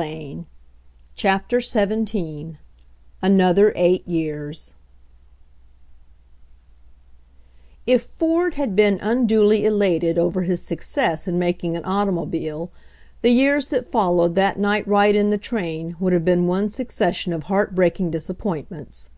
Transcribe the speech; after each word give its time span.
•V 0.00 0.46
CHAPTER 1.14 1.60
XVII 1.60 2.56
ANOTHER 3.20 3.74
EIGHT 3.76 4.04
YEARS 4.08 4.72
If 7.86 8.04
Ford 8.04 8.54
had 8.54 8.74
been 8.74 8.98
unduly 9.02 9.66
elated 9.66 10.16
over 10.18 10.40
his 10.44 10.62
suc 10.62 10.80
cess 10.80 11.28
in 11.28 11.38
making 11.38 11.76
an 11.76 11.84
automobile 11.84 12.70
the 13.20 13.28
years 13.28 13.66
that 13.66 13.90
fol 13.90 14.14
lowed 14.14 14.36
that 14.36 14.58
night 14.58 14.88
ride 14.88 15.16
in 15.16 15.28
the 15.28 15.48
rain 15.52 15.96
would 16.00 16.14
have 16.14 16.24
been 16.24 16.46
one 16.46 16.70
succession 16.70 17.34
of 17.34 17.42
heart 17.42 17.74
breaking 17.74 18.10
disappoint 18.10 18.70
ments. 18.70 19.10